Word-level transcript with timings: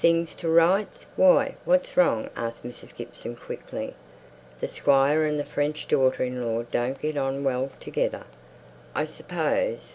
"'Things 0.00 0.34
to 0.34 0.48
rights.' 0.48 1.04
Why, 1.14 1.56
what's 1.66 1.94
wrong?" 1.94 2.30
asked 2.34 2.64
Mrs. 2.64 2.94
Gibson 2.96 3.36
quickly. 3.36 3.94
"The 4.60 4.66
Squire 4.68 5.26
and 5.26 5.38
the 5.38 5.44
French 5.44 5.86
daughter 5.88 6.22
in 6.22 6.42
law 6.42 6.62
don't 6.62 7.02
get 7.02 7.18
on 7.18 7.44
well 7.44 7.70
together, 7.80 8.24
I 8.94 9.04
suppose? 9.04 9.92